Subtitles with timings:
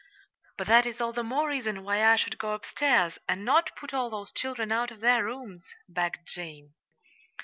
[0.57, 3.93] "But that is all the more reason why I should go upstairs, and not put
[3.93, 6.73] all those children out of their rooms," begged Jane.